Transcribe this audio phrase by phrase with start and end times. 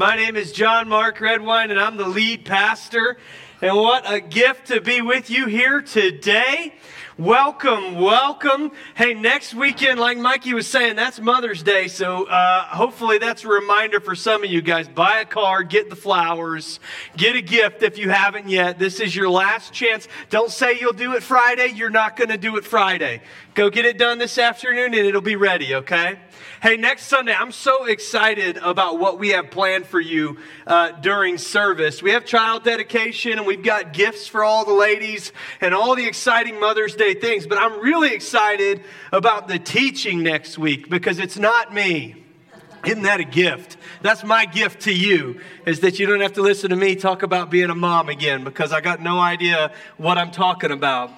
[0.00, 3.18] My name is John Mark Redwine, and I'm the lead pastor.
[3.62, 6.72] And what a gift to be with you here today.
[7.18, 8.72] Welcome, welcome.
[8.94, 11.86] Hey, next weekend, like Mikey was saying, that's Mother's Day.
[11.88, 14.88] So uh, hopefully that's a reminder for some of you guys.
[14.88, 16.80] Buy a card, get the flowers,
[17.18, 18.78] get a gift if you haven't yet.
[18.78, 20.08] This is your last chance.
[20.30, 21.74] Don't say you'll do it Friday.
[21.74, 23.20] You're not going to do it Friday.
[23.52, 26.18] Go get it done this afternoon and it'll be ready, okay?
[26.62, 31.36] Hey, next Sunday, I'm so excited about what we have planned for you uh, during
[31.36, 32.02] service.
[32.02, 36.06] We have child dedication and we've got gifts for all the ladies and all the
[36.06, 37.48] exciting Mother's Day things.
[37.48, 42.24] But I'm really excited about the teaching next week because it's not me.
[42.86, 43.76] Isn't that a gift?
[44.02, 47.24] That's my gift to you, is that you don't have to listen to me talk
[47.24, 51.10] about being a mom again because I got no idea what I'm talking about.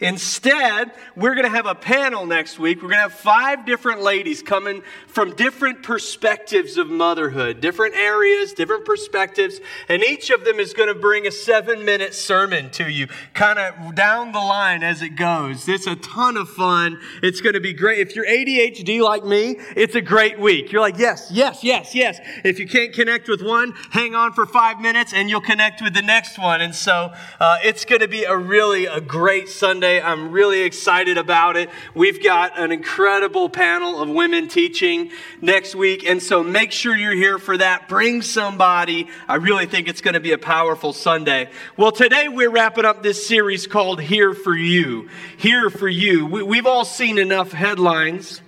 [0.00, 2.78] Instead, we're going to have a panel next week.
[2.78, 8.52] We're going to have five different ladies coming from different perspectives of motherhood, different areas,
[8.52, 12.88] different perspectives, and each of them is going to bring a seven minute sermon to
[12.88, 15.68] you, kind of down the line as it goes.
[15.68, 17.00] It's a ton of fun.
[17.22, 17.98] It's going to be great.
[17.98, 20.70] If you're ADHD like me, it's a great week.
[20.70, 22.20] You're like, yes, yes, yes, yes.
[22.44, 25.94] If you can't connect with one, hang on for five minutes and you'll connect with
[25.94, 26.60] the next one.
[26.60, 30.02] And so uh, it's going to be a really a great Sunday Sunday.
[30.02, 31.70] I'm really excited about it.
[31.94, 36.04] We've got an incredible panel of women teaching next week.
[36.04, 37.88] And so make sure you're here for that.
[37.88, 39.08] Bring somebody.
[39.26, 41.48] I really think it's going to be a powerful Sunday.
[41.78, 45.08] Well, today we're wrapping up this series called Here for You.
[45.38, 46.26] Here for You.
[46.26, 48.42] We, have all seen enough headlines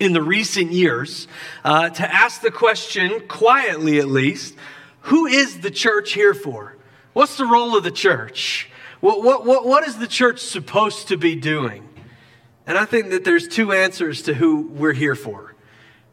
[0.00, 1.28] in the recent years
[1.62, 4.56] uh, to ask the question, quietly at least,
[5.02, 6.76] who is the church here for?
[7.12, 8.70] What's the role of the church?
[9.04, 11.86] What, what, what, what is the church supposed to be doing?
[12.66, 15.54] And I think that there's two answers to who we're here for.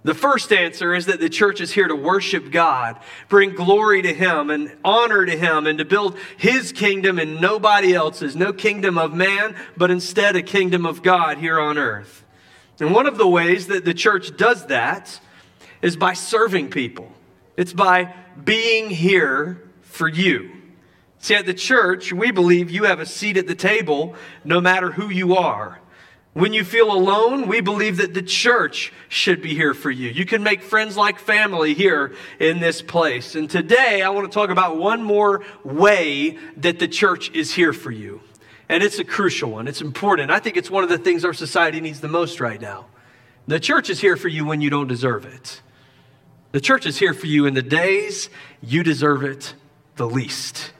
[0.03, 4.13] The first answer is that the church is here to worship God, bring glory to
[4.13, 8.35] Him and honor to Him, and to build His kingdom and nobody else's.
[8.35, 12.25] No kingdom of man, but instead a kingdom of God here on earth.
[12.81, 15.17] And one of the ways that the church does that
[15.81, 17.09] is by serving people,
[17.55, 18.13] it's by
[18.43, 20.60] being here for you.
[21.21, 24.91] See, at the church, we believe you have a seat at the table no matter
[24.91, 25.79] who you are.
[26.33, 30.09] When you feel alone, we believe that the church should be here for you.
[30.09, 33.35] You can make friends like family here in this place.
[33.35, 37.73] And today, I want to talk about one more way that the church is here
[37.73, 38.21] for you.
[38.67, 40.31] And it's a crucial one, it's important.
[40.31, 42.87] I think it's one of the things our society needs the most right now.
[43.45, 45.61] The church is here for you when you don't deserve it.
[46.51, 48.29] The church is here for you in the days
[48.61, 49.53] you deserve it
[49.97, 50.71] the least.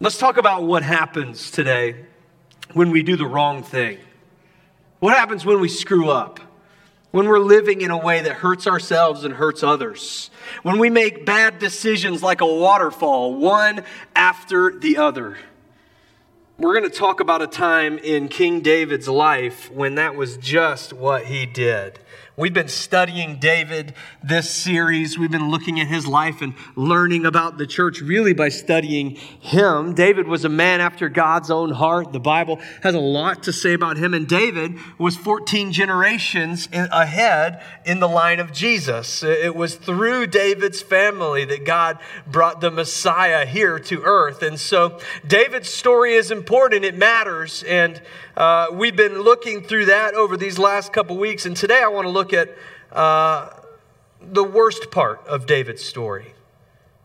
[0.00, 2.04] Let's talk about what happens today
[2.72, 3.98] when we do the wrong thing.
[5.00, 6.38] What happens when we screw up?
[7.10, 10.30] When we're living in a way that hurts ourselves and hurts others?
[10.62, 13.82] When we make bad decisions like a waterfall, one
[14.14, 15.36] after the other?
[16.58, 20.92] We're going to talk about a time in King David's life when that was just
[20.92, 21.98] what he did.
[22.38, 25.18] We've been studying David this series.
[25.18, 29.92] We've been looking at his life and learning about the church really by studying him.
[29.92, 32.12] David was a man after God's own heart.
[32.12, 34.14] The Bible has a lot to say about him.
[34.14, 39.24] And David was 14 generations ahead in the line of Jesus.
[39.24, 44.44] It was through David's family that God brought the Messiah here to earth.
[44.44, 47.64] And so David's story is important, it matters.
[47.64, 48.00] And
[48.38, 52.04] uh, we've been looking through that over these last couple weeks, and today I want
[52.04, 52.56] to look at
[52.92, 53.50] uh,
[54.22, 56.34] the worst part of David's story.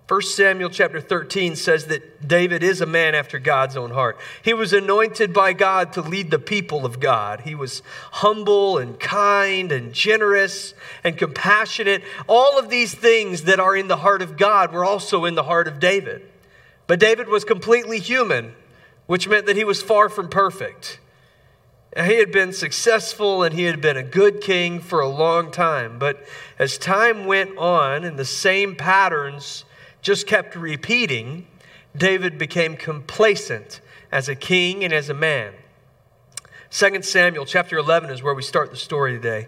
[0.07, 4.19] 1 Samuel chapter 13 says that David is a man after God's own heart.
[4.43, 7.39] He was anointed by God to lead the people of God.
[7.39, 12.03] He was humble and kind and generous and compassionate.
[12.27, 15.43] All of these things that are in the heart of God were also in the
[15.43, 16.21] heart of David.
[16.85, 18.53] But David was completely human,
[19.07, 20.99] which meant that he was far from perfect.
[21.95, 25.99] He had been successful and he had been a good king for a long time.
[25.99, 26.25] But
[26.57, 29.63] as time went on and the same patterns
[30.01, 31.47] just kept repeating,
[31.95, 33.79] David became complacent
[34.11, 35.53] as a king and as a man.
[36.71, 39.47] 2 Samuel chapter 11 is where we start the story today.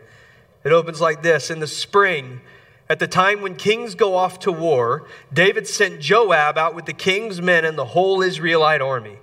[0.63, 2.41] It opens like this In the spring,
[2.87, 6.93] at the time when kings go off to war, David sent Joab out with the
[6.93, 9.17] king's men and the whole Israelite army.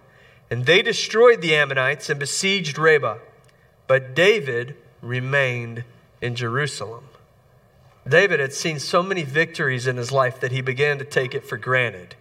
[0.53, 3.17] And they destroyed the Ammonites and besieged Rabbah.
[3.87, 5.85] But David remained
[6.21, 7.05] in Jerusalem.
[8.07, 11.47] David had seen so many victories in his life that he began to take it
[11.47, 12.17] for granted.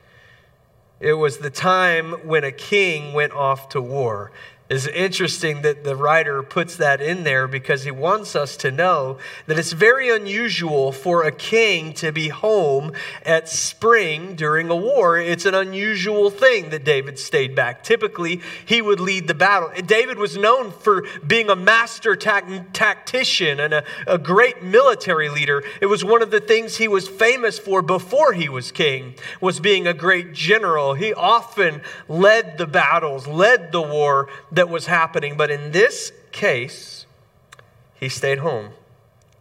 [1.02, 4.32] It was the time when a king went off to war.
[4.72, 9.18] It's interesting that the writer puts that in there because he wants us to know
[9.46, 12.94] that it's very unusual for a king to be home
[13.26, 15.18] at spring during a war.
[15.18, 17.84] It's an unusual thing that David stayed back.
[17.84, 19.70] Typically, he would lead the battle.
[19.86, 25.64] David was known for being a master tactician and a, a great military leader.
[25.82, 29.60] It was one of the things he was famous for before he was king, was
[29.60, 30.94] being a great general.
[30.94, 34.30] He often led the battles, led the war
[34.62, 35.36] that was happening.
[35.36, 37.08] But in this case,
[37.96, 38.74] he stayed home,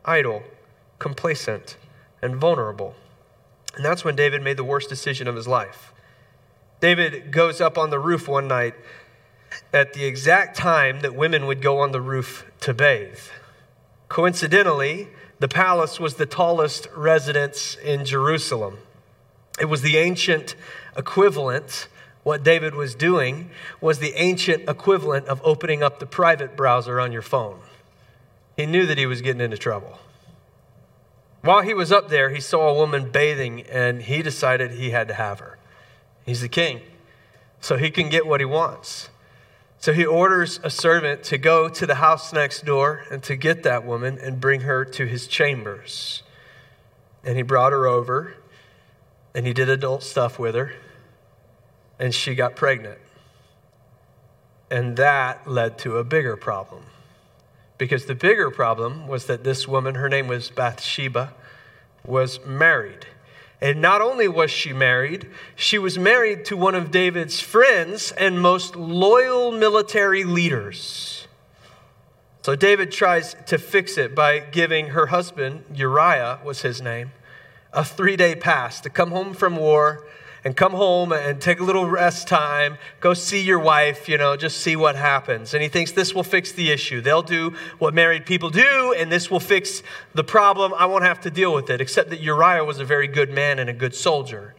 [0.02, 0.42] idle,
[0.98, 1.76] complacent,
[2.22, 2.94] and vulnerable.
[3.76, 5.92] And that's when David made the worst decision of his life.
[6.80, 8.74] David goes up on the roof one night
[9.74, 13.20] at the exact time that women would go on the roof to bathe.
[14.08, 15.08] Coincidentally,
[15.38, 18.78] the palace was the tallest residence in Jerusalem.
[19.60, 20.54] It was the ancient
[20.96, 21.88] equivalent
[22.22, 23.50] what David was doing
[23.80, 27.60] was the ancient equivalent of opening up the private browser on your phone.
[28.56, 29.98] He knew that he was getting into trouble.
[31.42, 35.08] While he was up there, he saw a woman bathing and he decided he had
[35.08, 35.58] to have her.
[36.26, 36.82] He's the king,
[37.60, 39.08] so he can get what he wants.
[39.78, 43.62] So he orders a servant to go to the house next door and to get
[43.62, 46.22] that woman and bring her to his chambers.
[47.24, 48.34] And he brought her over
[49.34, 50.74] and he did adult stuff with her
[52.00, 52.98] and she got pregnant.
[54.70, 56.84] And that led to a bigger problem.
[57.76, 61.34] Because the bigger problem was that this woman, her name was Bathsheba,
[62.04, 63.06] was married.
[63.60, 68.40] And not only was she married, she was married to one of David's friends and
[68.40, 71.28] most loyal military leaders.
[72.42, 77.12] So David tries to fix it by giving her husband, Uriah was his name,
[77.74, 80.06] a three day pass to come home from war
[80.44, 84.36] and come home and take a little rest time, go see your wife, you know,
[84.36, 85.52] just see what happens.
[85.52, 87.00] And he thinks this will fix the issue.
[87.00, 89.82] They'll do what married people do, and this will fix
[90.14, 90.72] the problem.
[90.74, 93.58] I won't have to deal with it, except that Uriah was a very good man
[93.58, 94.54] and a good soldier.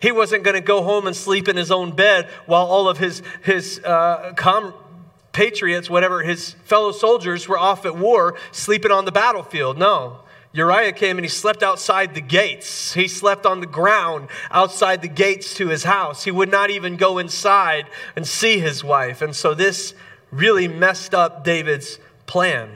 [0.00, 2.98] He wasn't going to go home and sleep in his own bed while all of
[2.98, 9.12] his, his uh, compatriots, whatever, his fellow soldiers were off at war sleeping on the
[9.12, 9.76] battlefield.
[9.76, 10.20] No.
[10.52, 12.94] Uriah came and he slept outside the gates.
[12.94, 16.24] He slept on the ground outside the gates to his house.
[16.24, 17.86] He would not even go inside
[18.16, 19.20] and see his wife.
[19.20, 19.94] And so this
[20.30, 22.70] really messed up David's plan.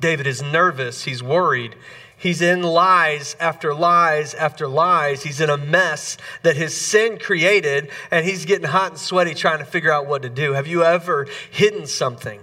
[0.00, 1.76] David is nervous, he's worried.
[2.16, 5.24] He's in lies after lies after lies.
[5.24, 9.58] He's in a mess that his sin created, and he's getting hot and sweaty trying
[9.58, 10.52] to figure out what to do.
[10.52, 12.40] Have you ever hidden something?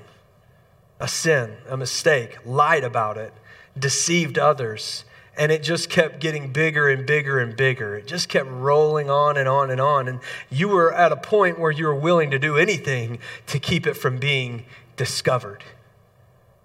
[1.00, 3.34] A sin, a mistake, lied about it,
[3.78, 5.06] deceived others.
[5.38, 7.96] And it just kept getting bigger and bigger and bigger.
[7.96, 10.08] It just kept rolling on and on and on.
[10.08, 10.20] And
[10.50, 13.94] you were at a point where you were willing to do anything to keep it
[13.94, 14.66] from being
[14.98, 15.64] discovered.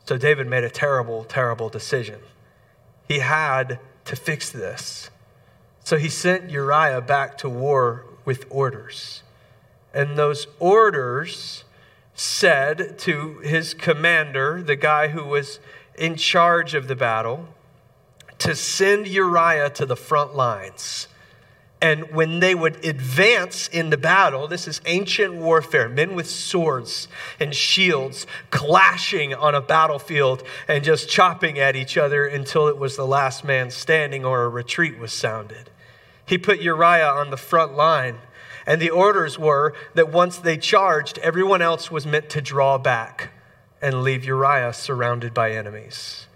[0.07, 2.21] So David made a terrible, terrible decision.
[3.07, 5.09] He had to fix this.
[5.85, 9.23] So he sent Uriah back to war with orders.
[9.93, 11.65] And those orders
[12.15, 15.61] said to his commander, the guy who was
[15.97, 17.49] in charge of the battle
[18.39, 21.09] to send Uriah to the front lines.
[21.81, 27.09] And when they would advance in the battle, this is ancient warfare, men with swords
[27.39, 32.97] and shields clashing on a battlefield and just chopping at each other until it was
[32.97, 35.69] the last man standing or a retreat was sounded.
[36.25, 38.17] He put Uriah on the front line,
[38.67, 43.34] and the orders were that once they charged, everyone else was meant to draw back
[43.81, 46.27] and leave Uriah surrounded by enemies.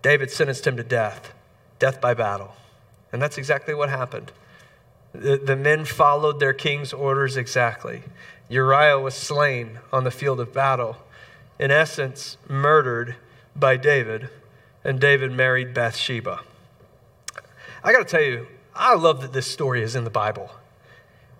[0.00, 1.32] David sentenced him to death,
[1.78, 2.54] death by battle.
[3.12, 4.32] And that's exactly what happened.
[5.12, 8.02] The, the men followed their king's orders exactly.
[8.48, 10.96] Uriah was slain on the field of battle,
[11.58, 13.16] in essence, murdered
[13.54, 14.30] by David,
[14.82, 16.40] and David married Bathsheba.
[17.84, 20.50] I got to tell you, I love that this story is in the Bible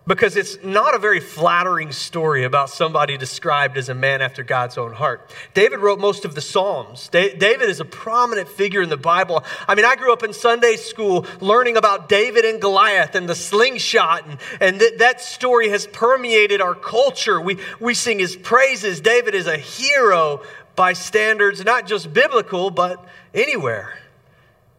[0.07, 4.77] because it's not a very flattering story about somebody described as a man after God's
[4.77, 5.31] own heart.
[5.55, 7.09] David wrote most of the Psalms.
[7.09, 9.45] David is a prominent figure in the Bible.
[9.69, 13.35] I mean, I grew up in Sunday school learning about David and Goliath and the
[13.35, 17.41] slingshot, and, and th- that story has permeated our culture.
[17.41, 19.01] We, we sing his praises.
[19.01, 20.43] David is a hero
[20.75, 23.05] by standards not just biblical, but
[23.35, 23.99] anywhere.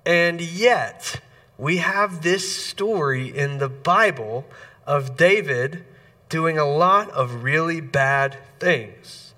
[0.05, 1.21] And yet,
[1.57, 4.45] we have this story in the Bible
[4.85, 5.85] of David
[6.29, 9.33] doing a lot of really bad things.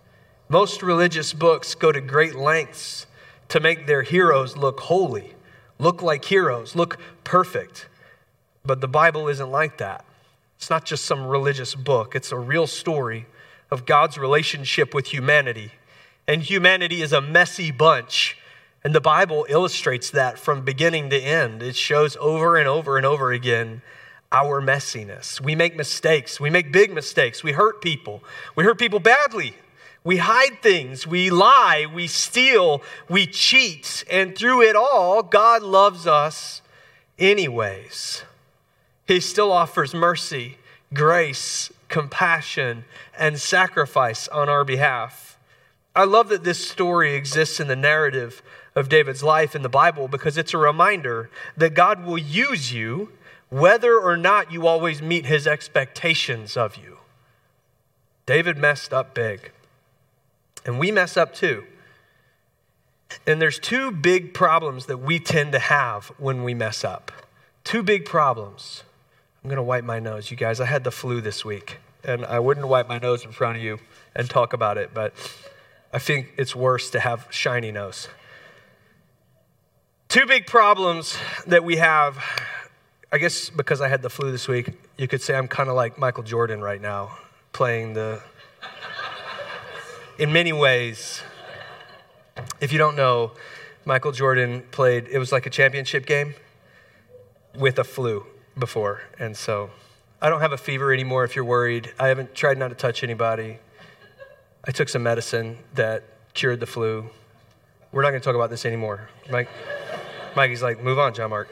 [0.48, 3.08] Most religious books go to great lengths
[3.50, 5.34] to make their heroes look holy,
[5.80, 7.88] look like heroes, look perfect.
[8.64, 10.06] But the Bible isn't like that.
[10.58, 13.28] It's not just some religious book, it's a real story
[13.72, 15.72] of God's relationship with humanity.
[16.28, 18.38] And humanity is a messy bunch.
[18.84, 21.62] And the Bible illustrates that from beginning to end.
[21.62, 23.82] It shows over and over and over again
[24.32, 25.40] our messiness.
[25.40, 26.40] We make mistakes.
[26.40, 27.44] We make big mistakes.
[27.44, 28.24] We hurt people.
[28.56, 29.56] We hurt people badly.
[30.04, 31.08] We hide things.
[31.08, 31.86] We lie.
[31.92, 32.82] We steal.
[33.10, 34.04] We cheat.
[34.10, 36.62] And through it all, God loves us
[37.18, 38.24] anyways.
[39.08, 40.58] He still offers mercy,
[40.94, 42.86] grace, compassion,
[43.18, 45.38] and sacrifice on our behalf.
[45.96, 48.42] I love that this story exists in the narrative
[48.76, 53.12] of David's life in the Bible because it's a reminder that God will use you
[53.50, 56.98] whether or not you always meet his expectations of you.
[58.26, 59.52] David messed up big,
[60.66, 61.66] and we mess up too.
[63.28, 67.12] And there's two big problems that we tend to have when we mess up.
[67.64, 68.84] Two big problems.
[69.44, 70.60] I'm going to wipe my nose, you guys.
[70.60, 73.64] I had the flu this week, and I wouldn't wipe my nose in front of
[73.64, 73.80] you
[74.16, 75.14] and talk about it, but
[75.94, 78.08] I think it's worse to have shiny nose.
[80.08, 82.18] Two big problems that we have.
[83.16, 85.76] I guess because I had the flu this week, you could say I'm kind of
[85.78, 87.18] like Michael Jordan right now,
[87.54, 88.22] playing the.
[90.20, 91.24] In many ways,
[92.60, 93.32] if you don't know,
[93.86, 96.34] Michael Jordan played, it was like a championship game
[97.58, 98.26] with a flu
[98.60, 99.04] before.
[99.18, 99.70] And so
[100.22, 101.94] I don't have a fever anymore if you're worried.
[101.98, 103.60] I haven't tried not to touch anybody.
[104.66, 106.04] I took some medicine that
[106.34, 107.10] cured the flu.
[107.94, 109.08] We're not going to talk about this anymore.
[109.32, 109.48] Mike,
[110.36, 111.48] Mikey's like, move on, John Mark.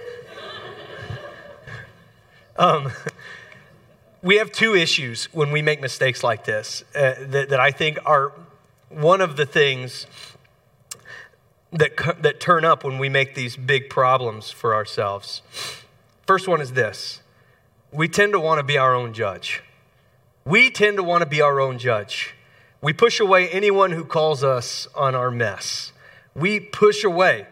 [2.57, 2.91] Um,
[4.21, 7.97] we have two issues when we make mistakes like this uh, that, that I think
[8.05, 8.31] are
[8.89, 10.05] one of the things
[11.71, 15.41] that, that turn up when we make these big problems for ourselves.
[16.25, 17.21] First one is this
[17.91, 19.61] we tend to want to be our own judge.
[20.45, 22.35] We tend to want to be our own judge.
[22.81, 25.93] We push away anyone who calls us on our mess.
[26.35, 27.47] We push away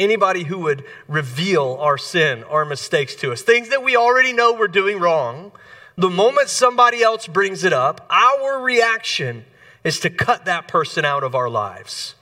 [0.00, 4.52] anybody who would reveal our sin, our mistakes to us, things that we already know
[4.52, 5.52] we're doing wrong.
[5.96, 9.44] The moment somebody else brings it up, our reaction
[9.84, 12.14] is to cut that person out of our lives.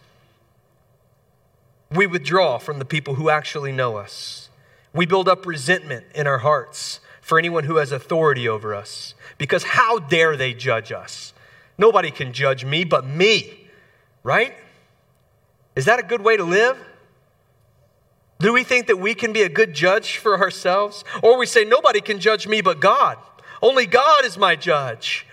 [1.90, 4.48] We withdraw from the people who actually know us.
[4.92, 9.62] We build up resentment in our hearts for anyone who has authority over us because
[9.62, 11.32] how dare they judge us?
[11.76, 13.68] Nobody can judge me but me,
[14.22, 14.54] right?
[15.76, 16.76] Is that a good way to live?
[18.40, 21.04] Do we think that we can be a good judge for ourselves?
[21.22, 23.18] Or we say, nobody can judge me but God.
[23.60, 25.26] Only God is my judge.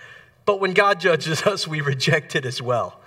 [0.44, 3.00] But when God judges us, we reject it as well.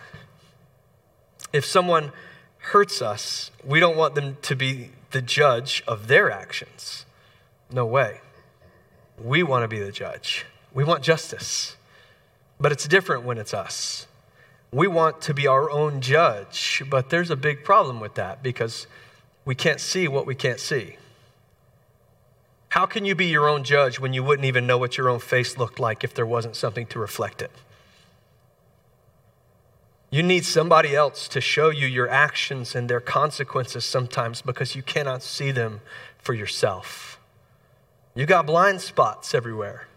[1.52, 2.12] If someone
[2.58, 7.06] hurts us, we don't want them to be the judge of their actions.
[7.72, 8.22] No way.
[9.22, 10.46] We want to be the judge.
[10.74, 11.76] We want justice.
[12.60, 14.08] But it's different when it's us.
[14.72, 18.86] We want to be our own judge, but there's a big problem with that because
[19.46, 20.98] we can't see what we can't see.
[22.70, 25.20] How can you be your own judge when you wouldn't even know what your own
[25.20, 27.52] face looked like if there wasn't something to reflect it?
[30.12, 34.82] You need somebody else to show you your actions and their consequences sometimes because you
[34.82, 35.82] cannot see them
[36.18, 37.20] for yourself.
[38.16, 39.88] You got blind spots everywhere.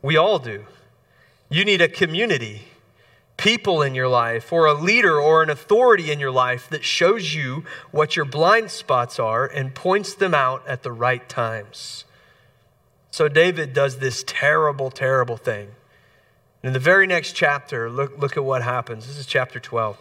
[0.00, 0.66] We all do.
[1.48, 2.71] You need a community
[3.42, 7.34] people in your life or a leader or an authority in your life that shows
[7.34, 12.04] you what your blind spots are and points them out at the right times.
[13.10, 15.72] So David does this terrible, terrible thing.
[16.62, 19.08] In the very next chapter, look, look at what happens.
[19.08, 19.98] This is chapter 12.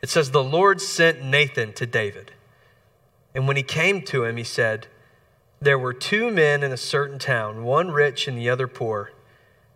[0.00, 2.32] It says, The Lord sent Nathan to David.
[3.34, 4.86] And when he came to him, he said,
[5.60, 9.12] There were two men in a certain town, one rich and the other poor.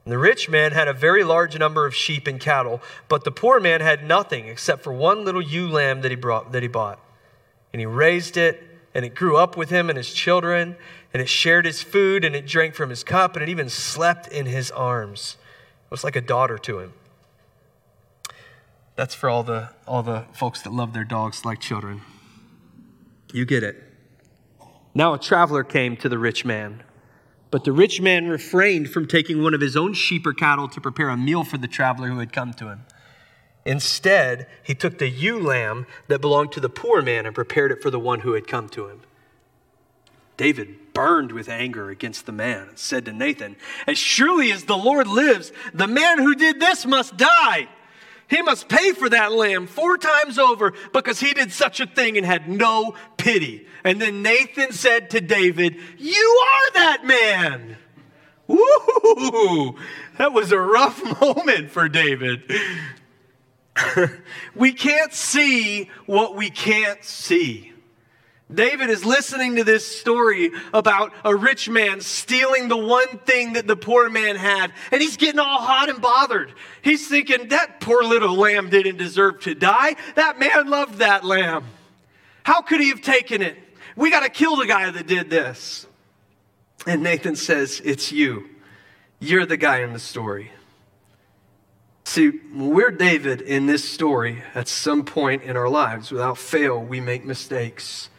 [0.05, 3.31] And the rich man had a very large number of sheep and cattle, but the
[3.31, 6.69] poor man had nothing except for one little ewe lamb that he, brought, that he
[6.69, 6.99] bought.
[7.73, 8.63] And he raised it,
[8.95, 10.77] and it grew up with him and his children,
[11.13, 14.27] and it shared his food, and it drank from his cup, and it even slept
[14.29, 15.37] in his arms.
[15.87, 16.95] It was like a daughter to him.
[18.97, 22.03] That's for all the, all the folks that love their dogs like children.
[23.33, 23.83] You get it.
[24.95, 26.83] Now a traveler came to the rich man
[27.53, 30.81] but the rich man refrained from taking one of his own sheep or cattle to
[30.81, 32.87] prepare a meal for the traveler who had come to him.
[33.67, 37.83] Instead, he took the ewe lamb that belonged to the poor man and prepared it
[37.83, 39.03] for the one who had come to him.
[40.39, 43.57] David burned with anger against the man and said to Nathan,
[43.87, 47.69] As surely as the Lord lives, the man who did this must die.
[48.33, 52.17] He must pay for that lamb four times over because he did such a thing
[52.17, 53.67] and had no pity.
[53.85, 57.77] And then Nathan said to David, You are that man.
[58.51, 59.77] Ooh,
[60.17, 62.51] that was a rough moment for David.
[64.55, 67.72] we can't see what we can't see.
[68.55, 73.67] David is listening to this story about a rich man stealing the one thing that
[73.67, 76.53] the poor man had, and he's getting all hot and bothered.
[76.83, 79.97] He's thinking, that poor little lamb didn't deserve to die.
[80.15, 81.65] That man loved that lamb.
[82.45, 83.57] How could he have taken it?
[83.97, 85.87] We got to kill the guy that did this.
[86.87, 88.49] And Nathan says, It's you.
[89.21, 90.51] You're the guy in the story.
[92.05, 96.11] See, we're David in this story at some point in our lives.
[96.11, 98.11] Without fail, we make mistakes.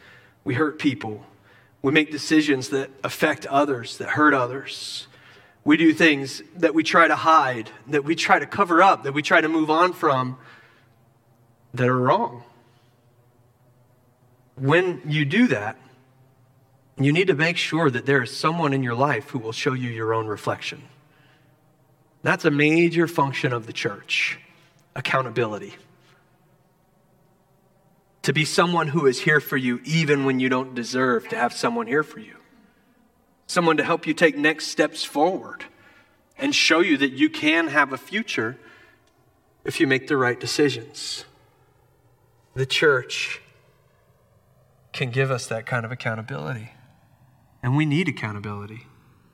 [0.43, 1.23] We hurt people.
[1.81, 5.07] We make decisions that affect others, that hurt others.
[5.65, 9.13] We do things that we try to hide, that we try to cover up, that
[9.13, 10.37] we try to move on from,
[11.73, 12.43] that are wrong.
[14.55, 15.77] When you do that,
[16.97, 19.73] you need to make sure that there is someone in your life who will show
[19.73, 20.83] you your own reflection.
[22.21, 24.39] That's a major function of the church
[24.95, 25.75] accountability
[28.23, 31.53] to be someone who is here for you even when you don't deserve to have
[31.53, 32.37] someone here for you.
[33.47, 35.65] Someone to help you take next steps forward
[36.37, 38.57] and show you that you can have a future
[39.65, 41.25] if you make the right decisions.
[42.55, 43.41] The church
[44.93, 46.71] can give us that kind of accountability.
[47.61, 48.87] And we need accountability.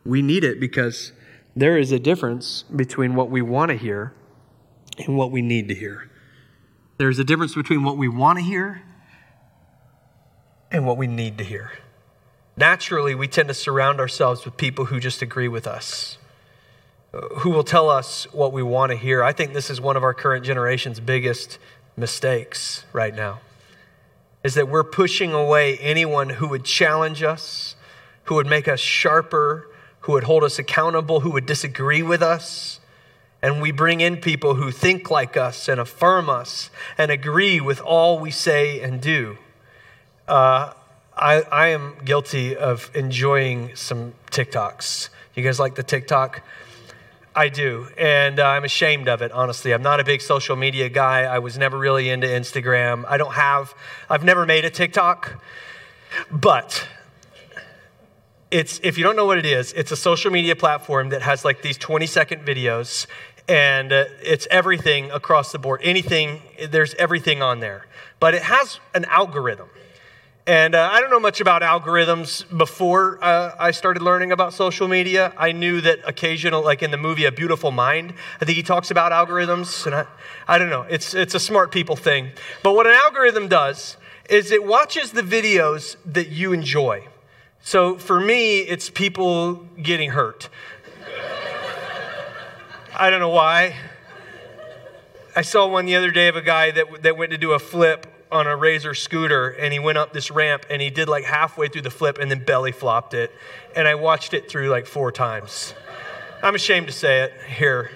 [0.05, 1.11] We need it because
[1.55, 4.13] there is a difference between what we want to hear
[4.97, 6.08] and what we need to hear.
[6.99, 8.81] There's a difference between what we want to hear
[10.69, 11.71] and what we need to hear.
[12.57, 16.17] Naturally, we tend to surround ourselves with people who just agree with us,
[17.37, 19.23] who will tell us what we want to hear.
[19.23, 21.57] I think this is one of our current generation's biggest
[21.95, 23.39] mistakes right now.
[24.43, 27.77] Is that we're pushing away anyone who would challenge us,
[28.25, 29.69] who would make us sharper,
[30.01, 32.81] who would hold us accountable, who would disagree with us
[33.41, 37.79] and we bring in people who think like us and affirm us and agree with
[37.81, 39.37] all we say and do.
[40.27, 40.73] Uh,
[41.15, 45.09] I, I am guilty of enjoying some TikToks.
[45.35, 46.41] You guys like the TikTok?
[47.35, 49.71] I do, and uh, I'm ashamed of it, honestly.
[49.71, 51.21] I'm not a big social media guy.
[51.21, 53.05] I was never really into Instagram.
[53.07, 53.73] I don't have,
[54.09, 55.41] I've never made a TikTok,
[56.31, 56.85] but
[58.51, 61.45] it's if you don't know what it is it's a social media platform that has
[61.45, 63.05] like these 20 second videos
[63.49, 65.81] and uh, it's everything across the board.
[65.83, 67.87] Anything, there's everything on there.
[68.19, 69.69] But it has an algorithm.
[70.45, 74.87] And uh, I don't know much about algorithms before uh, I started learning about social
[74.87, 75.33] media.
[75.37, 78.91] I knew that occasional, like in the movie A Beautiful Mind, I think he talks
[78.91, 79.85] about algorithms.
[79.85, 80.05] And I,
[80.47, 82.29] I don't know, it's, it's a smart people thing.
[82.63, 83.97] But what an algorithm does
[84.29, 87.07] is it watches the videos that you enjoy.
[87.61, 90.49] So for me, it's people getting hurt.
[92.99, 93.77] I don't know why.
[95.33, 97.59] I saw one the other day of a guy that, that went to do a
[97.59, 101.23] flip on a Razor scooter and he went up this ramp and he did like
[101.23, 103.31] halfway through the flip and then belly flopped it.
[103.73, 105.73] And I watched it through like four times.
[106.43, 107.89] I'm ashamed to say it here.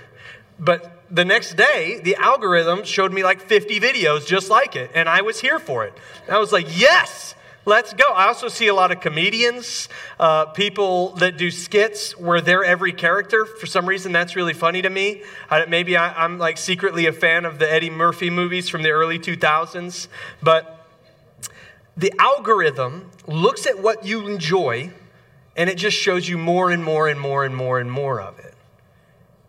[0.58, 4.89] But the next day, the algorithm showed me like 50 videos just like it.
[4.96, 5.94] And I was here for it.
[6.30, 7.33] I was like, yes,
[7.65, 8.04] Let's go.
[8.13, 9.88] I also see a lot of comedians,
[10.19, 13.45] uh, people that do skits where they're every character.
[13.45, 15.23] For some reason, that's really funny to me.
[15.49, 18.89] I, maybe I, I'm like secretly a fan of the Eddie Murphy movies from the
[18.89, 20.10] early 2000s.
[20.41, 20.86] But
[21.95, 24.91] the algorithm looks at what you enjoy
[25.56, 28.39] and it just shows you more and more and more and more and more of
[28.39, 28.53] it.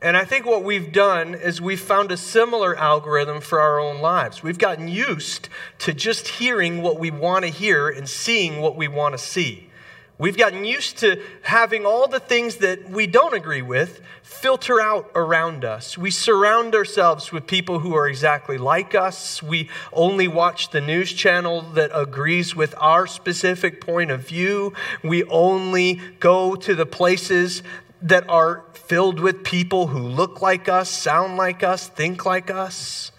[0.04, 4.02] And I think what we've done is we've found a similar algorithm for our own
[4.02, 4.42] lives.
[4.42, 8.86] We've gotten used to just hearing what we want to hear and seeing what we
[8.86, 9.70] want to see.
[10.18, 15.10] We've gotten used to having all the things that we don't agree with filter out
[15.14, 15.98] around us.
[15.98, 19.42] We surround ourselves with people who are exactly like us.
[19.42, 24.74] We only watch the news channel that agrees with our specific point of view.
[25.02, 27.62] We only go to the places
[28.04, 33.10] that are filled with people who look like us, sound like us, think like us.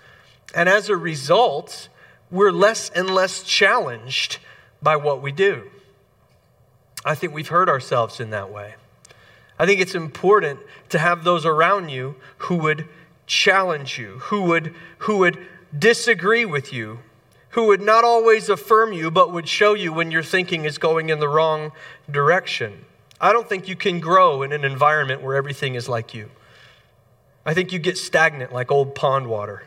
[0.54, 1.90] And as a result,
[2.30, 4.38] we're less and less challenged
[4.82, 5.70] by what we do.
[7.04, 8.76] I think we've hurt ourselves in that way.
[9.58, 12.88] I think it's important to have those around you who would
[13.26, 15.40] challenge you, who would, who would
[15.78, 17.00] disagree with you,
[17.50, 21.10] who would not always affirm you, but would show you when your thinking is going
[21.10, 21.72] in the wrong
[22.10, 22.86] direction.
[23.20, 26.30] I don't think you can grow in an environment where everything is like you.
[27.46, 29.64] I think you get stagnant like old pond water.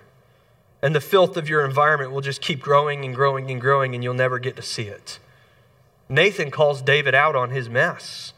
[0.82, 4.04] And the filth of your environment will just keep growing and growing and growing, and
[4.04, 5.18] you'll never get to see it.
[6.08, 8.32] Nathan calls David out on his mess.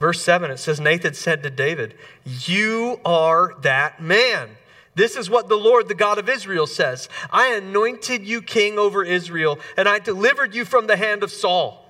[0.00, 4.50] Verse 7, it says, Nathan said to David, You are that man.
[4.94, 9.02] This is what the Lord, the God of Israel, says I anointed you king over
[9.04, 11.83] Israel, and I delivered you from the hand of Saul.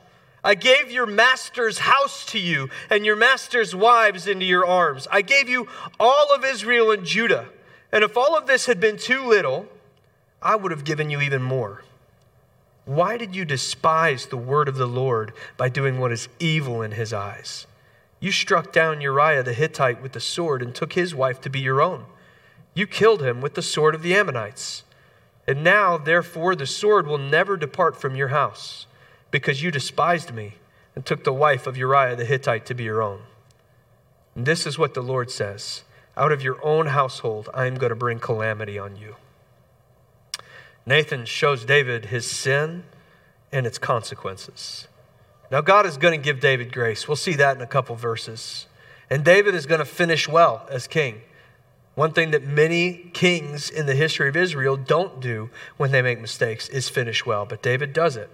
[0.44, 5.08] I gave your master's house to you, and your master's wives into your arms.
[5.10, 5.66] I gave you
[5.98, 7.48] all of Israel and Judah.
[7.90, 9.66] And if all of this had been too little,
[10.42, 11.82] I would have given you even more.
[12.84, 16.92] Why did you despise the word of the Lord by doing what is evil in
[16.92, 17.66] his eyes?
[18.20, 21.60] You struck down Uriah the Hittite with the sword and took his wife to be
[21.60, 22.04] your own.
[22.74, 24.82] You killed him with the sword of the Ammonites.
[25.46, 28.86] And now, therefore, the sword will never depart from your house,
[29.34, 30.52] because you despised me
[30.94, 33.22] and took the wife of Uriah the Hittite to be your own.
[34.36, 35.82] And this is what the Lord says
[36.16, 39.16] Out of your own household, I am going to bring calamity on you.
[40.86, 42.84] Nathan shows David his sin
[43.50, 44.86] and its consequences.
[45.50, 47.08] Now, God is going to give David grace.
[47.08, 48.68] We'll see that in a couple verses.
[49.10, 51.22] And David is going to finish well as king.
[51.96, 56.20] One thing that many kings in the history of Israel don't do when they make
[56.20, 58.30] mistakes is finish well, but David does it.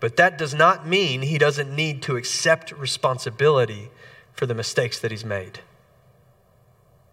[0.00, 3.90] But that does not mean he doesn't need to accept responsibility
[4.32, 5.60] for the mistakes that he's made.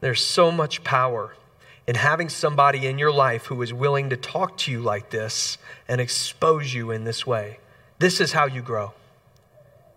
[0.02, 1.36] There's so much power
[1.88, 5.58] in having somebody in your life who is willing to talk to you like this
[5.88, 7.60] and expose you in this way.
[8.00, 8.94] This is how you grow.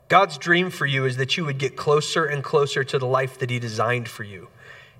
[0.08, 3.38] God's dream for you is that you would get closer and closer to the life
[3.38, 4.48] that He designed for you.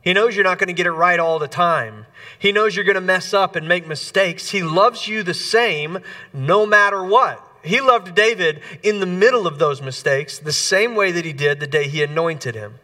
[0.03, 2.07] He knows you're not going to get it right all the time.
[2.39, 4.51] He knows you're going to mess up and make mistakes.
[4.51, 5.99] He loves you the same
[6.33, 7.46] no matter what.
[7.67, 11.59] He loved David in the middle of those mistakes the same way that he did
[11.59, 12.79] the day he anointed him.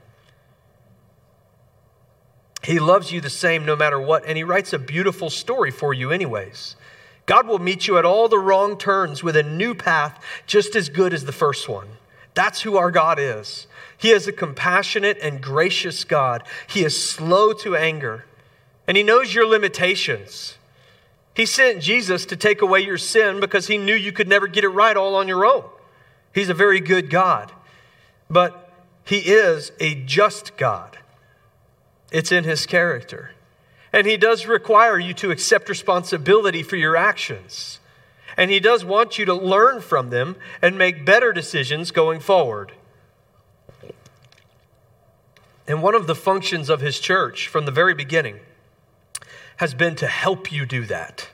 [2.64, 5.94] He loves you the same no matter what, and he writes a beautiful story for
[5.94, 6.76] you, anyways.
[7.26, 10.88] God will meet you at all the wrong turns with a new path just as
[10.88, 11.88] good as the first one.
[12.34, 13.66] That's who our God is.
[13.96, 16.42] He is a compassionate and gracious God.
[16.66, 18.24] He is slow to anger,
[18.86, 20.56] and He knows your limitations.
[21.34, 24.64] He sent Jesus to take away your sin because He knew you could never get
[24.64, 25.64] it right all on your own.
[26.34, 27.52] He's a very good God,
[28.28, 28.70] but
[29.04, 30.98] He is a just God.
[32.10, 33.32] It's in His character.
[33.92, 37.80] And He does require you to accept responsibility for your actions.
[38.36, 42.72] And He does want you to learn from them and make better decisions going forward.
[45.66, 48.40] And one of the functions of his church from the very beginning
[49.56, 51.28] has been to help you do that.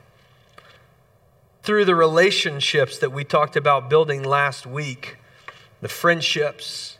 [1.62, 5.18] Through the relationships that we talked about building last week,
[5.81, 6.96] the friendships,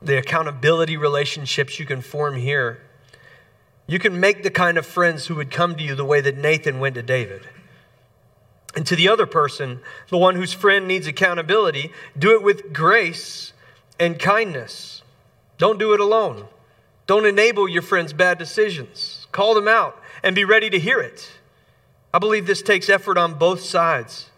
[0.00, 2.80] the accountability relationships you can form here,
[3.86, 6.36] you can make the kind of friends who would come to you the way that
[6.36, 7.48] Nathan went to David.
[8.74, 13.52] And to the other person, the one whose friend needs accountability, do it with grace
[14.00, 15.02] and kindness.
[15.58, 16.48] Don't do it alone.
[17.06, 19.26] Don't enable your friends' bad decisions.
[19.30, 21.32] Call them out and be ready to hear it.
[22.14, 24.30] I believe this takes effort on both sides.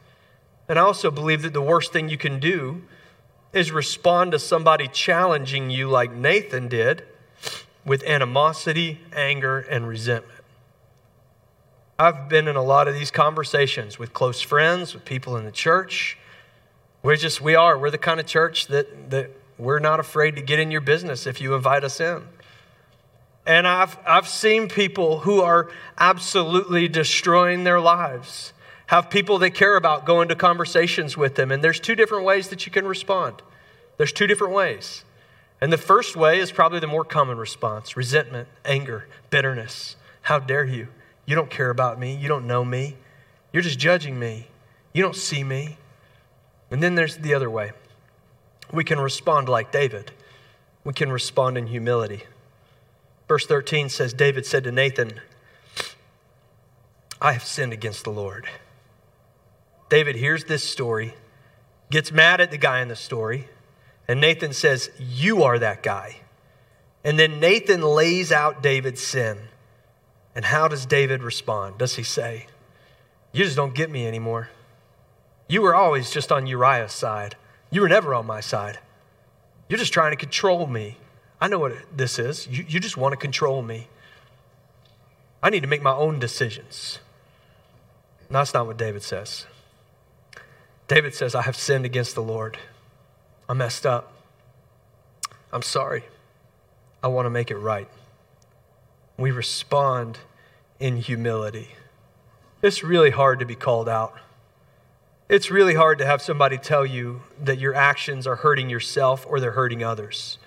[0.68, 2.82] And I also believe that the worst thing you can do
[3.52, 7.04] is respond to somebody challenging you like Nathan did
[7.84, 10.40] with animosity, anger, and resentment.
[11.98, 15.52] I've been in a lot of these conversations with close friends, with people in the
[15.52, 16.18] church.
[17.02, 17.78] We're just, we are.
[17.78, 21.26] We're the kind of church that, that we're not afraid to get in your business
[21.26, 22.22] if you invite us in.
[23.46, 28.52] And I've, I've seen people who are absolutely destroying their lives,
[28.86, 31.50] have people they care about go into conversations with them.
[31.50, 33.42] And there's two different ways that you can respond.
[33.96, 35.04] There's two different ways.
[35.60, 39.96] And the first way is probably the more common response resentment, anger, bitterness.
[40.22, 40.88] How dare you?
[41.26, 42.14] You don't care about me.
[42.14, 42.96] You don't know me.
[43.52, 44.48] You're just judging me.
[44.92, 45.76] You don't see me.
[46.70, 47.72] And then there's the other way.
[48.72, 50.12] We can respond like David,
[50.82, 52.24] we can respond in humility.
[53.28, 55.20] Verse 13 says David said to Nathan,
[57.20, 58.46] I have sinned against the Lord.
[59.88, 61.14] David hears this story,
[61.90, 63.48] gets mad at the guy in the story,
[64.06, 66.20] and Nathan says, You are that guy.
[67.02, 69.38] And then Nathan lays out David's sin.
[70.34, 71.78] And how does David respond?
[71.78, 72.46] Does he say,
[73.32, 74.50] You just don't get me anymore?
[75.48, 77.36] You were always just on Uriah's side.
[77.70, 78.78] You were never on my side.
[79.68, 80.96] You're just trying to control me.
[81.40, 82.46] I know what this is.
[82.46, 83.88] You, you just want to control me.
[85.42, 87.00] I need to make my own decisions.
[88.28, 89.46] And that's not what David says.
[90.88, 92.58] David says, I have sinned against the Lord.
[93.48, 94.12] I messed up.
[95.52, 96.04] I'm sorry.
[97.02, 97.88] I want to make it right.
[99.18, 100.18] We respond
[100.80, 101.68] in humility.
[102.62, 104.18] It's really hard to be called out.
[105.28, 109.40] It's really hard to have somebody tell you that your actions are hurting yourself or
[109.40, 110.38] they're hurting others.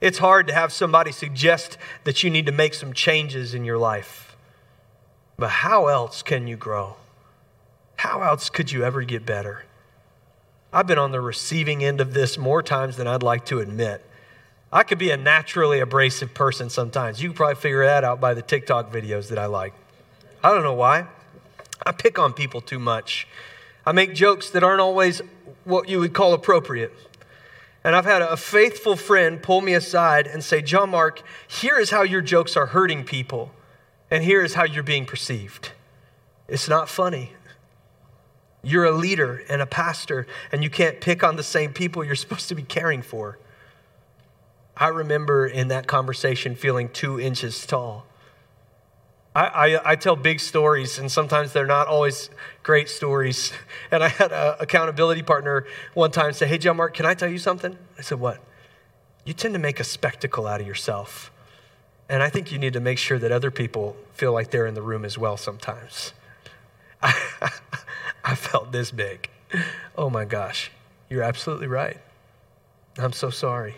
[0.00, 3.78] It's hard to have somebody suggest that you need to make some changes in your
[3.78, 4.36] life.
[5.38, 6.96] But how else can you grow?
[7.96, 9.64] How else could you ever get better?
[10.72, 14.04] I've been on the receiving end of this more times than I'd like to admit.
[14.72, 17.22] I could be a naturally abrasive person sometimes.
[17.22, 19.72] You can probably figure that out by the TikTok videos that I like.
[20.42, 21.06] I don't know why.
[21.86, 23.28] I pick on people too much.
[23.86, 25.22] I make jokes that aren't always
[25.62, 26.92] what you would call appropriate.
[27.84, 31.90] And I've had a faithful friend pull me aside and say, John Mark, here is
[31.90, 33.52] how your jokes are hurting people,
[34.10, 35.72] and here is how you're being perceived.
[36.48, 37.34] It's not funny.
[38.62, 42.14] You're a leader and a pastor, and you can't pick on the same people you're
[42.14, 43.38] supposed to be caring for.
[44.76, 48.06] I remember in that conversation feeling two inches tall.
[49.36, 52.30] I, I, tell big stories, and sometimes they're not always
[52.62, 53.52] great stories.
[53.90, 57.28] And I had an accountability partner one time say, Hey, John Mark, can I tell
[57.28, 57.76] you something?
[57.98, 58.40] I said, What?
[59.24, 61.30] You tend to make a spectacle out of yourself.
[62.08, 64.74] And I think you need to make sure that other people feel like they're in
[64.74, 66.12] the room as well sometimes.
[67.02, 69.28] I felt this big.
[69.96, 70.70] Oh my gosh,
[71.08, 71.98] you're absolutely right.
[72.98, 73.76] I'm so sorry.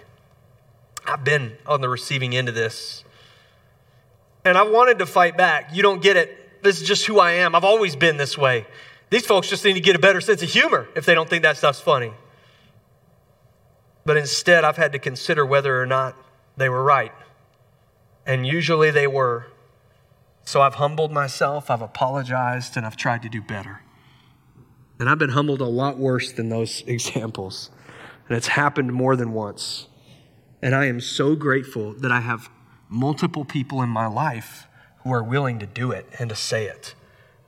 [1.07, 3.05] I've been on the receiving end of this.
[4.47, 5.75] And I wanted to fight back.
[5.75, 6.63] You don't get it.
[6.63, 7.57] This is just who I am.
[7.57, 8.65] I've always been this way.
[9.11, 11.43] These folks just need to get a better sense of humor if they don't think
[11.43, 12.13] that stuff's funny.
[14.05, 16.17] But instead, I've had to consider whether or not
[16.57, 17.11] they were right.
[18.25, 19.49] And usually they were.
[20.45, 23.81] So I've humbled myself, I've apologized, and I've tried to do better.
[25.01, 27.71] And I've been humbled a lot worse than those examples.
[28.29, 29.89] And it's happened more than once.
[30.63, 32.49] And I am so grateful that I have
[32.89, 34.67] multiple people in my life
[35.03, 36.95] who are willing to do it and to say it.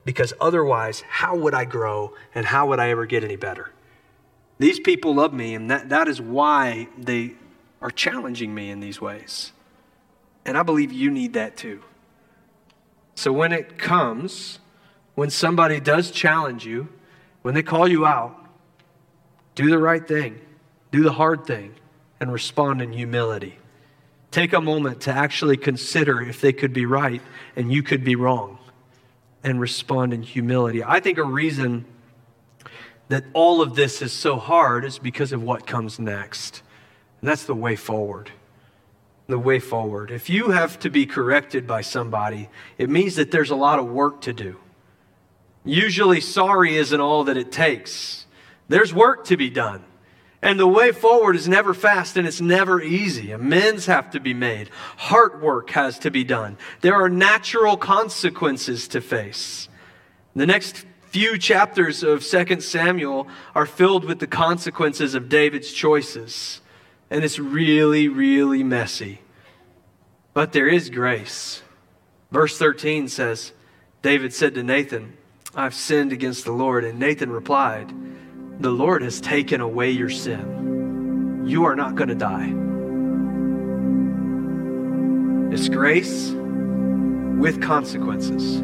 [0.05, 3.71] Because otherwise, how would I grow and how would I ever get any better?
[4.57, 7.33] These people love me, and that, that is why they
[7.81, 9.53] are challenging me in these ways.
[10.45, 11.81] And I believe you need that too.
[13.15, 14.59] So when it comes,
[15.15, 16.89] when somebody does challenge you,
[17.41, 18.35] when they call you out,
[19.55, 20.39] do the right thing,
[20.91, 21.75] do the hard thing,
[22.19, 23.59] and respond in humility.
[24.31, 27.21] Take a moment to actually consider if they could be right
[27.55, 28.59] and you could be wrong
[29.43, 30.83] and respond in humility.
[30.83, 31.85] I think a reason
[33.07, 36.61] that all of this is so hard is because of what comes next.
[37.21, 38.31] And that's the way forward.
[39.27, 40.11] The way forward.
[40.11, 43.87] If you have to be corrected by somebody, it means that there's a lot of
[43.87, 44.57] work to do.
[45.65, 48.25] Usually, sorry isn't all that it takes,
[48.69, 49.83] there's work to be done.
[50.41, 53.31] And the way forward is never fast and it's never easy.
[53.31, 54.69] Amends have to be made.
[54.97, 56.57] Heart work has to be done.
[56.81, 59.67] There are natural consequences to face.
[60.35, 66.61] The next few chapters of 2 Samuel are filled with the consequences of David's choices.
[67.09, 69.19] And it's really, really messy.
[70.33, 71.63] But there is grace.
[72.31, 73.51] Verse 13 says,
[74.01, 75.17] David said to Nathan,
[75.55, 76.85] I've sinned against the Lord.
[76.85, 77.91] And Nathan replied,
[78.59, 81.45] the Lord has taken away your sin.
[81.47, 82.53] You are not going to die.
[85.53, 86.31] It's grace
[87.39, 88.61] with consequences.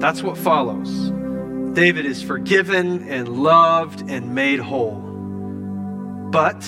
[0.00, 1.10] That's what follows.
[1.74, 5.00] David is forgiven and loved and made whole.
[6.32, 6.62] But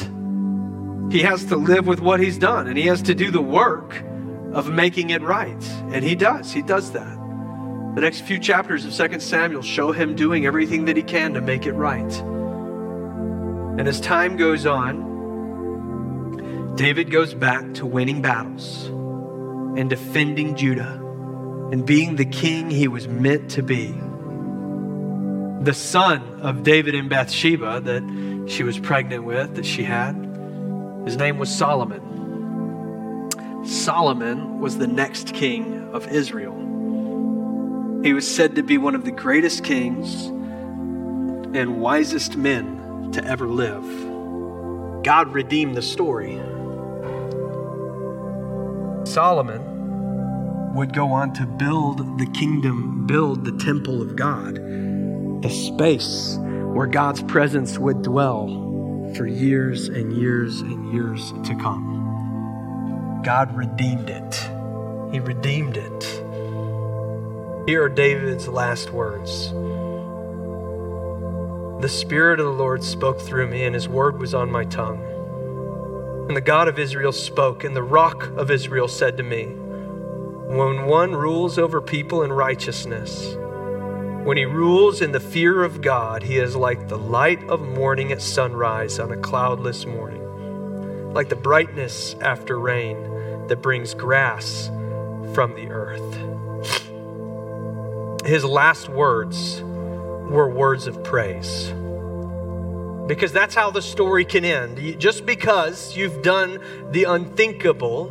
[1.10, 4.02] he has to live with what he's done and he has to do the work
[4.52, 5.62] of making it right.
[5.92, 6.52] And he does.
[6.52, 7.17] He does that.
[7.98, 11.40] The next few chapters of 2 Samuel show him doing everything that he can to
[11.40, 12.20] make it right.
[12.20, 15.16] And as time goes on,
[16.76, 18.86] David goes back to winning battles
[19.76, 20.92] and defending Judah
[21.72, 23.88] and being the king he was meant to be.
[25.64, 30.14] The son of David and Bathsheba that she was pregnant with, that she had,
[31.04, 32.00] his name was Solomon.
[33.64, 36.67] Solomon was the next king of Israel.
[38.08, 40.28] He was said to be one of the greatest kings
[41.54, 43.84] and wisest men to ever live.
[45.04, 46.36] God redeemed the story.
[49.04, 56.38] Solomon would go on to build the kingdom, build the temple of God, the space
[56.40, 63.20] where God's presence would dwell for years and years and years to come.
[63.22, 64.48] God redeemed it.
[65.12, 66.24] He redeemed it.
[67.68, 69.50] Here are David's last words.
[71.82, 75.04] The Spirit of the Lord spoke through me, and his word was on my tongue.
[76.28, 80.86] And the God of Israel spoke, and the rock of Israel said to me, When
[80.86, 83.36] one rules over people in righteousness,
[84.24, 88.12] When he rules in the fear of God, he is like the light of morning
[88.12, 94.68] at sunrise on a cloudless morning, like the brightness after rain that brings grass
[95.34, 96.37] from the earth.
[98.28, 101.72] His last words were words of praise.
[103.06, 105.00] Because that's how the story can end.
[105.00, 106.58] Just because you've done
[106.90, 108.08] the unthinkable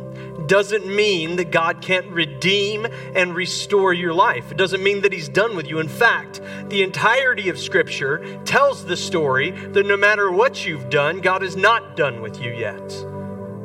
[0.48, 4.50] doesn't mean that God can't redeem and restore your life.
[4.50, 5.78] It doesn't mean that He's done with you.
[5.78, 11.20] In fact, the entirety of Scripture tells the story that no matter what you've done,
[11.20, 13.07] God is not done with you yet.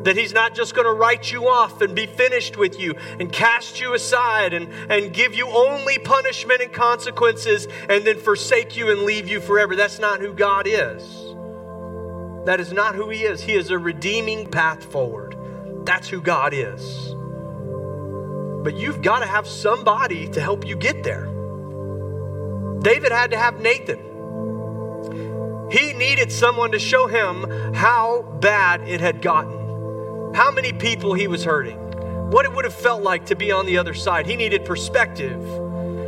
[0.03, 3.31] That He's not just going to write you off and be finished with you and
[3.31, 8.91] cast you aside and, and give you only punishment and consequences and then forsake you
[8.91, 9.75] and leave you forever.
[9.75, 11.03] That's not who God is.
[12.45, 13.41] That is not who He is.
[13.41, 15.37] He is a redeeming path forward.
[15.85, 17.15] That's who God is.
[18.63, 21.25] But you've got to have somebody to help you get there.
[22.81, 23.99] David had to have Nathan.
[25.71, 29.62] He needed someone to show him how bad it had gotten,
[30.33, 31.77] how many people he was hurting,
[32.31, 34.25] what it would have felt like to be on the other side.
[34.25, 35.41] He needed perspective.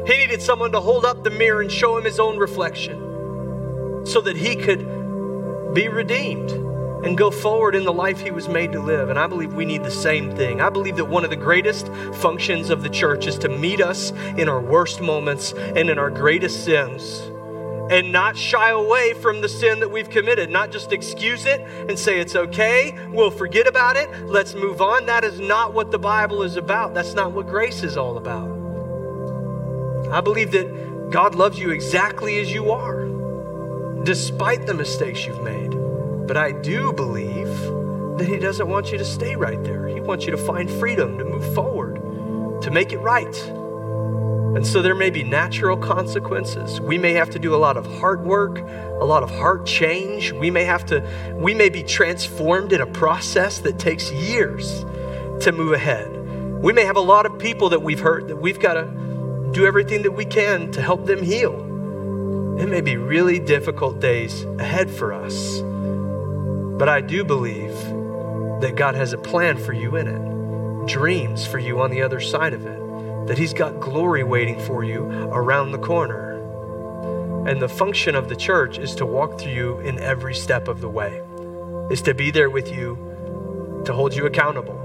[0.08, 4.22] He needed someone to hold up the mirror and show him his own reflection so
[4.22, 6.52] that he could be redeemed
[7.06, 9.10] and go forward in the life he was made to live.
[9.10, 10.60] And I believe we need the same thing.
[10.60, 14.12] I believe that one of the greatest functions of the church is to meet us
[14.38, 17.30] in our worst moments and in our greatest sins
[17.90, 21.98] and not shy away from the sin that we've committed, not just excuse it and
[21.98, 25.06] say it's okay, we'll forget about it, let's move on.
[25.06, 26.94] That is not what the Bible is about.
[26.94, 28.50] That's not what grace is all about.
[30.12, 33.06] I believe that God loves you exactly as you are,
[34.04, 35.72] despite the mistakes you've made.
[36.28, 37.50] But I do believe
[38.18, 39.88] that He doesn't want you to stay right there.
[39.88, 43.36] He wants you to find freedom, to move forward, to make it right.
[44.56, 46.80] And so there may be natural consequences.
[46.80, 50.32] We may have to do a lot of heart work, a lot of heart change.
[50.32, 51.04] We may have to,
[51.36, 54.86] we may be transformed in a process that takes years
[55.42, 56.10] to move ahead.
[56.64, 59.66] We may have a lot of people that we've hurt that we've got to do
[59.66, 61.54] everything that we can to help them heal.
[62.58, 65.62] It may be really difficult days ahead for us.
[66.80, 67.74] But I do believe
[68.62, 72.22] that God has a plan for you in it, dreams for you on the other
[72.22, 72.85] side of it,
[73.28, 76.34] that He's got glory waiting for you around the corner.
[77.48, 80.82] And the function of the church is to walk through you in every step of
[80.82, 81.22] the way,
[81.92, 84.82] is to be there with you, to hold you accountable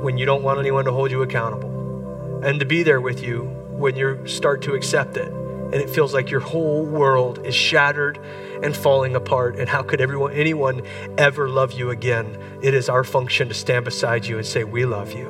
[0.00, 3.42] when you don't want anyone to hold you accountable, and to be there with you
[3.70, 5.32] when you start to accept it
[5.72, 8.18] and it feels like your whole world is shattered
[8.62, 9.56] and falling apart.
[9.58, 10.82] And how could everyone, anyone
[11.18, 12.38] ever love you again?
[12.62, 15.28] It is our function to stand beside you and say, We love you,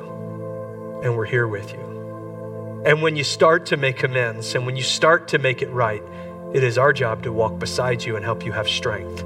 [1.03, 1.87] and we're here with you.
[2.87, 6.01] And when you start to make amends and when you start to make it right,
[6.53, 9.17] it is our job to walk beside you and help you have strength,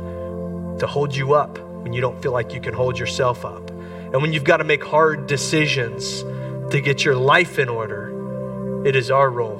[0.80, 3.69] to hold you up when you don't feel like you can hold yourself up.
[3.69, 6.24] And when you've got to make hard decisions
[6.71, 9.60] to get your life in order, it is our role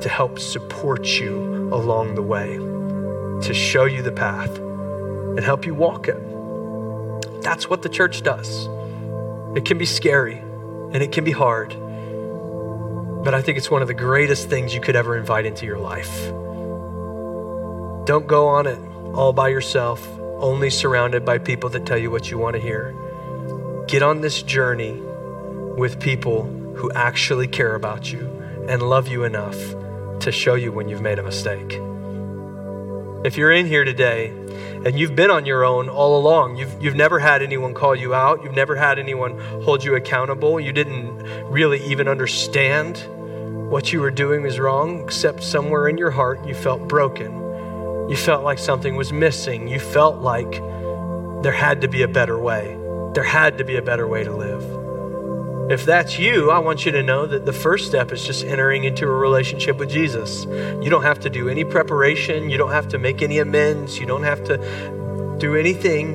[0.00, 2.56] to help support you along the way,
[3.46, 7.42] to show you the path and help you walk it.
[7.42, 8.66] That's what the church does.
[9.54, 11.76] It can be scary and it can be hard,
[13.26, 15.78] but I think it's one of the greatest things you could ever invite into your
[15.78, 16.26] life.
[18.06, 18.78] Don't go on it
[19.16, 20.06] all by yourself,
[20.38, 22.94] only surrounded by people that tell you what you want to hear.
[23.88, 24.92] Get on this journey
[25.76, 26.44] with people
[26.76, 28.20] who actually care about you
[28.68, 29.58] and love you enough
[30.20, 31.80] to show you when you've made a mistake.
[33.24, 34.28] If you're in here today
[34.84, 38.14] and you've been on your own all along, you've, you've never had anyone call you
[38.14, 43.04] out, you've never had anyone hold you accountable, you didn't really even understand
[43.68, 47.32] what you were doing was wrong, except somewhere in your heart you felt broken.
[48.08, 49.66] You felt like something was missing.
[49.66, 50.52] You felt like
[51.42, 52.78] there had to be a better way.
[53.14, 54.62] There had to be a better way to live.
[55.68, 58.84] If that's you, I want you to know that the first step is just entering
[58.84, 60.44] into a relationship with Jesus.
[60.44, 64.06] You don't have to do any preparation, you don't have to make any amends, you
[64.06, 66.14] don't have to do anything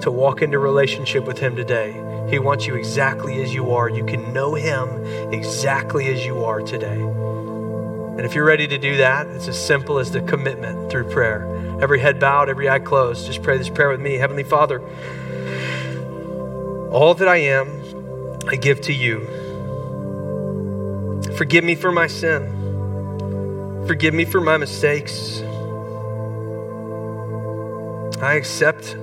[0.00, 1.90] to walk into relationship with him today.
[2.30, 3.88] He wants you exactly as you are.
[3.88, 7.00] You can know him exactly as you are today.
[7.00, 11.44] And if you're ready to do that, it's as simple as the commitment through prayer.
[11.82, 13.26] Every head bowed, every eye closed.
[13.26, 14.14] Just pray this prayer with me.
[14.14, 14.80] Heavenly Father,
[16.92, 17.68] all that I am,
[18.46, 19.26] I give to you.
[21.36, 23.84] Forgive me for my sin.
[23.88, 25.40] Forgive me for my mistakes.
[28.22, 28.94] I accept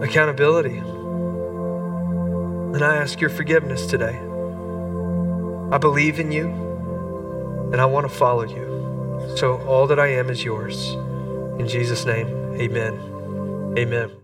[0.00, 0.82] accountability.
[2.74, 4.18] And I ask your forgiveness today.
[5.70, 6.46] I believe in you
[7.72, 9.36] and I want to follow you.
[9.36, 10.92] So all that I am is yours.
[11.58, 12.28] In Jesus' name,
[12.60, 13.74] amen.
[13.76, 14.17] Amen.